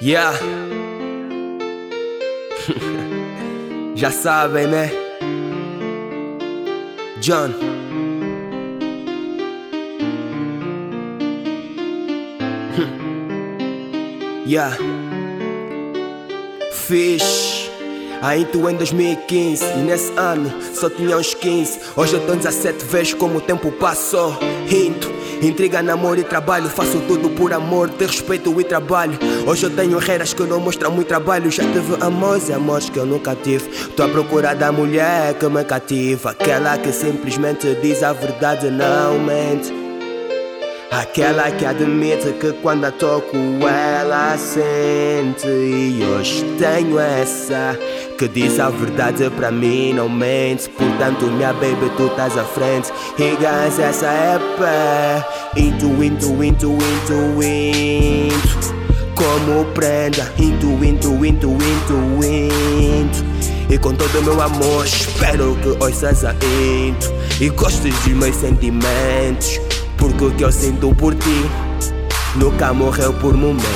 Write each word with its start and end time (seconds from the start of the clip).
Yeah. 0.00 0.32
Já 3.96 4.12
sabem, 4.12 4.68
né? 4.68 4.92
John. 7.20 7.50
yeah. 14.46 14.76
Fish. 16.72 17.68
Aí 18.22 18.44
tu 18.44 18.68
em 18.68 18.76
2015 18.76 19.64
e 19.64 19.78
nesse 19.78 20.12
ano 20.16 20.52
só 20.74 20.88
tinha 20.90 21.16
uns 21.16 21.34
15 21.34 21.80
Hoje 21.96 22.14
eu 22.14 22.26
tô 22.26 22.34
17 22.34 22.84
vezes 22.84 23.14
como 23.14 23.38
o 23.38 23.40
tempo 23.40 23.70
passou 23.70 24.36
Rinto, 24.66 25.08
intriga, 25.42 25.82
namoro 25.82 26.20
e 26.20 26.24
trabalho 26.24 26.68
Faço 26.68 27.00
tudo 27.06 27.30
por 27.30 27.52
amor, 27.52 27.90
ter 27.90 28.06
respeito 28.06 28.60
e 28.60 28.64
trabalho. 28.64 29.18
Hoje 29.46 29.64
eu 29.64 29.70
tenho 29.70 29.98
reiras 29.98 30.32
que 30.32 30.42
não 30.42 30.60
mostram 30.60 30.90
muito 30.90 31.08
trabalho. 31.08 31.50
Já 31.50 31.62
tive 31.64 31.96
amores 32.00 32.48
e 32.48 32.52
amores 32.52 32.88
que 32.90 32.98
eu 32.98 33.06
nunca 33.06 33.34
tive. 33.34 33.68
Tô 33.96 34.02
à 34.02 34.08
procura 34.08 34.54
da 34.54 34.70
mulher 34.70 35.34
que 35.34 35.48
me 35.48 35.64
cativa 35.64 36.30
Aquela 36.30 36.78
que 36.78 36.92
simplesmente 36.92 37.74
diz 37.82 38.02
a 38.02 38.12
verdade, 38.12 38.70
não 38.70 39.18
mente 39.18 39.87
Aquela 40.90 41.50
que 41.50 41.66
admite 41.66 42.32
que 42.40 42.50
quando 42.62 42.86
a 42.86 42.90
toco 42.90 43.36
ela 43.60 44.38
sente. 44.38 45.46
E 45.46 46.02
hoje 46.02 46.42
tenho 46.58 46.98
essa 46.98 47.78
que 48.16 48.26
diz 48.26 48.58
a 48.58 48.70
verdade 48.70 49.28
pra 49.36 49.50
mim, 49.50 49.92
não 49.92 50.08
mente. 50.08 50.70
Portanto 50.70 51.26
minha 51.26 51.52
baby 51.52 51.90
tu 51.96 52.06
estás 52.06 52.38
à 52.38 52.44
frente. 52.44 52.90
E 53.18 53.36
guys 53.36 53.78
essa 53.78 54.06
é 54.06 54.38
pé 54.58 55.26
Into, 55.60 56.02
into, 56.02 56.42
into, 56.42 56.72
into, 56.72 57.42
into. 57.42 58.78
Como 59.14 59.64
prenda 59.74 60.32
Into, 60.38 60.68
into, 60.82 61.26
into, 61.26 61.50
into, 61.52 62.24
into. 62.24 63.28
E 63.70 63.76
com 63.76 63.94
todo 63.94 64.20
o 64.20 64.22
meu 64.22 64.40
amor 64.40 64.86
espero 64.86 65.54
que 65.56 65.84
ouças 65.84 66.24
a 66.24 66.32
into 66.32 67.12
E 67.38 67.50
gostes 67.50 67.94
dos 67.94 68.14
meus 68.14 68.34
sentimentos 68.34 69.67
porque 69.98 70.24
o 70.24 70.30
que 70.30 70.44
eu 70.44 70.52
sinto 70.52 70.94
por 70.94 71.14
ti 71.14 71.50
nunca 72.36 72.72
morreu 72.72 73.12
por 73.14 73.34
momentos. 73.34 73.66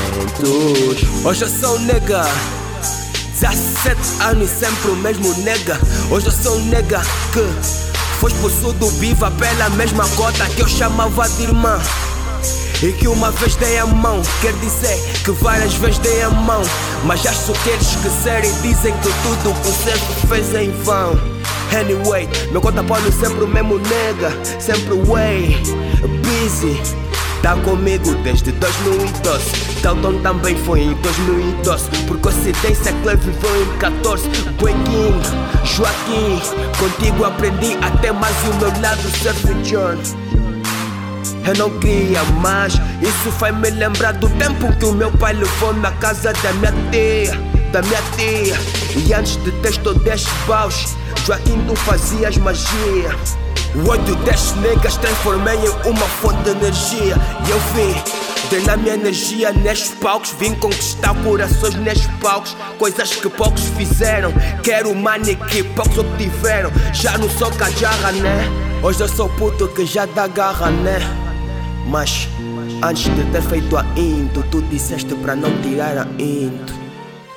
Hoje 1.25 1.43
eu 1.43 1.49
sou 1.49 1.79
nega. 1.81 2.25
17 3.41 4.23
anos 4.23 4.51
e 4.51 4.55
sempre 4.55 4.91
o 4.91 4.97
mesmo 4.97 5.35
nega. 5.43 5.79
Hoje 6.11 6.27
eu 6.27 6.33
sou 6.33 6.59
nega 6.61 7.01
que 7.33 7.45
foi 8.21 8.31
expulso 8.31 8.73
do 8.75 8.89
viva 8.91 9.31
pela 9.33 9.69
mesma 9.71 10.09
cota 10.11 10.47
que 10.47 10.63
eu 10.63 10.69
chamava 10.69 11.29
de 11.29 11.43
irmã. 11.43 11.79
E 12.83 12.93
que 12.93 13.07
uma 13.07 13.31
vez 13.31 13.55
dei 13.57 13.79
a 13.79 13.87
mão, 13.87 14.23
quer 14.41 14.53
dizer 14.55 14.99
que 15.25 15.31
várias 15.33 15.75
vezes 15.75 15.99
dei 15.99 16.23
a 16.23 16.31
mão. 16.31 16.63
Mas 17.05 17.27
acho 17.27 17.53
que 17.53 17.71
eles 17.71 17.87
esquecerem 17.89 18.51
e 18.51 18.63
dizem 18.63 18.95
que 18.99 19.09
tudo 19.23 19.51
o 19.51 19.55
que 19.61 19.69
sempre 19.69 20.29
fez 20.29 20.55
em 20.55 20.71
vão. 20.83 21.13
Anyway, 21.73 22.29
meu 22.51 22.61
conta 22.61 22.83
pode 22.85 23.11
sempre 23.13 23.45
o 23.45 23.49
mesmo 23.49 23.79
nega, 23.79 24.37
sempre 24.61 24.95
way 25.07 25.92
busy. 26.09 26.81
Tá 27.43 27.57
comigo 27.57 28.15
desde 28.23 28.53
2012. 28.53 29.81
Dalton 29.83 30.23
também 30.23 30.57
foi 30.57 30.83
em 30.83 30.95
2012. 30.95 31.89
Por 32.07 32.19
coincidência, 32.19 32.93
Clay 33.03 33.17
viveu 33.17 33.63
em 33.63 33.79
14. 33.79 34.29
Bueguinho, 34.61 35.21
Joaquim, 35.65 36.41
contigo 36.79 37.25
aprendi 37.25 37.77
até 37.83 38.13
mais 38.13 38.37
o 38.49 38.55
meu 38.59 38.81
lado 38.81 39.03
surf 39.19 39.55
John. 39.65 39.99
Eu 41.45 41.55
não 41.57 41.71
queria 41.81 42.23
mais, 42.41 42.75
isso 43.01 43.33
faz 43.33 43.57
me 43.57 43.71
lembrar 43.71 44.13
do 44.13 44.29
tempo 44.31 44.73
que 44.79 44.85
o 44.85 44.93
meu 44.93 45.11
pai 45.11 45.33
levou 45.33 45.75
na 45.75 45.91
casa 45.93 46.33
da 46.33 46.53
minha 46.53 46.73
tia, 46.93 47.37
da 47.73 47.81
minha 47.83 48.03
tia. 48.17 48.55
E 48.97 49.15
antes 49.15 49.37
de 49.43 49.51
todos 49.81 50.07
estes 50.07 50.33
baus, 50.47 50.95
Joaquim, 51.27 51.59
tu 51.67 51.75
fazias 51.75 52.37
magia. 52.37 53.17
O 53.75 53.89
ódio 53.89 54.15
destes 54.17 54.55
negas 54.57 54.99
transformei 54.99 55.57
em 55.57 55.89
uma 55.89 56.07
fonte 56.07 56.43
de 56.43 56.51
energia. 56.51 57.17
E 57.47 57.51
eu 57.51 57.59
vim 57.75 58.49
treinar 58.51 58.77
minha 58.79 58.95
energia 58.95 59.53
nestes 59.53 59.93
palcos. 59.93 60.35
Vim 60.39 60.55
conquistar 60.55 61.15
corações 61.25 61.75
nestes 61.77 62.07
palcos. 62.21 62.55
Coisas 62.79 63.17
que 63.17 63.31
poucos 63.31 63.65
fizeram. 63.77 64.33
Quero 64.63 64.95
money 64.95 65.37
que 65.37 65.65
poucos 65.65 65.97
obtiveram. 65.97 66.71
Já 66.93 67.17
não 67.17 67.31
sou 67.31 67.51
cajarra, 67.53 68.13
né? 68.13 68.45
Hoje 68.83 69.01
eu 69.01 69.09
sou 69.09 69.31
puto 69.31 69.69
que 69.69 69.87
já 69.87 70.05
dá 70.05 70.27
garra, 70.27 70.71
né? 70.71 70.99
Mas 71.87 72.29
antes 72.83 73.05
de 73.05 73.25
ter 73.33 73.43
feito 73.43 73.77
a 73.79 73.85
intro, 73.97 74.45
tu 74.51 74.61
disseste 74.63 75.15
pra 75.15 75.35
não 75.35 75.51
tirar 75.63 75.97
a 75.99 76.23
intro. 76.23 76.82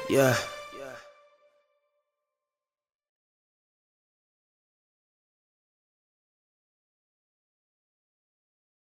Yeah. 0.07 0.37